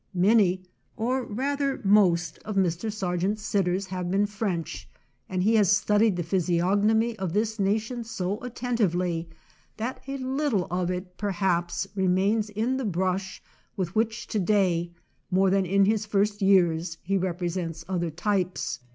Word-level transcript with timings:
Many, 0.15 0.63
or 0.97 1.23
rather 1.23 1.79
most, 1.83 2.39
of 2.39 2.55
Mr. 2.55 2.91
Sar 2.91 3.17
gent's 3.17 3.43
sitters 3.43 3.85
have 3.85 4.09
been 4.09 4.25
French, 4.25 4.89
and 5.29 5.43
he 5.43 5.53
has 5.57 5.71
studied 5.71 6.15
the 6.15 6.23
physiognomy 6.23 7.15
of 7.19 7.33
this 7.33 7.59
na 7.59 7.77
tion 7.77 8.03
so 8.03 8.41
attentively 8.43 9.29
that 9.77 10.01
a 10.07 10.17
little 10.17 10.65
of 10.71 10.89
it 10.89 11.17
per 11.19 11.29
haps 11.29 11.85
remains 11.93 12.49
in 12.49 12.77
the 12.77 12.83
brush 12.85 13.43
with 13.77 13.93
which 13.93 14.25
to 14.29 14.39
day, 14.39 14.89
more 15.29 15.51
than 15.51 15.67
in 15.67 15.85
his 15.85 16.07
first 16.07 16.41
years, 16.41 16.97
he 17.03 17.15
represents 17.15 17.85
other 17.87 18.09
types. 18.09 18.79